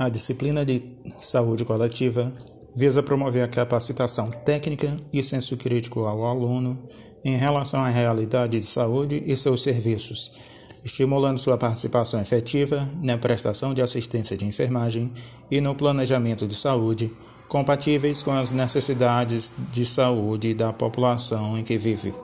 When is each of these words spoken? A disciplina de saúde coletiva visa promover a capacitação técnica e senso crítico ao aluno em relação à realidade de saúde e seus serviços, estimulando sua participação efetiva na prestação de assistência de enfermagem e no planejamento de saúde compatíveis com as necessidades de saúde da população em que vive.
A 0.00 0.08
disciplina 0.08 0.64
de 0.64 0.82
saúde 1.18 1.62
coletiva 1.62 2.32
visa 2.74 3.02
promover 3.02 3.44
a 3.44 3.48
capacitação 3.48 4.30
técnica 4.30 4.96
e 5.12 5.22
senso 5.22 5.58
crítico 5.58 6.06
ao 6.06 6.24
aluno 6.24 6.78
em 7.22 7.36
relação 7.36 7.80
à 7.80 7.90
realidade 7.90 8.58
de 8.58 8.64
saúde 8.64 9.22
e 9.26 9.36
seus 9.36 9.62
serviços, 9.62 10.32
estimulando 10.82 11.36
sua 11.36 11.58
participação 11.58 12.18
efetiva 12.18 12.88
na 13.02 13.18
prestação 13.18 13.74
de 13.74 13.82
assistência 13.82 14.38
de 14.38 14.46
enfermagem 14.46 15.12
e 15.50 15.60
no 15.60 15.74
planejamento 15.74 16.48
de 16.48 16.54
saúde 16.54 17.12
compatíveis 17.46 18.22
com 18.22 18.30
as 18.30 18.50
necessidades 18.50 19.52
de 19.70 19.84
saúde 19.84 20.54
da 20.54 20.72
população 20.72 21.58
em 21.58 21.62
que 21.62 21.76
vive. 21.76 22.14